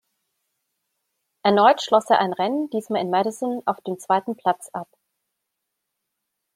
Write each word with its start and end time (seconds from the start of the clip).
Erneut 1.43 1.79
schloss 1.79 2.09
er 2.09 2.17
ein 2.19 2.33
Rennen, 2.33 2.71
diesmal 2.71 3.03
in 3.03 3.11
Madison, 3.11 3.61
auf 3.67 3.81
dem 3.81 3.99
zweiten 3.99 4.35
Platz 4.35 4.67
ab. 4.73 4.87